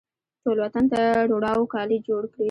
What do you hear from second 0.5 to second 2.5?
وطن ته د روڼاوو کالي جوړکړي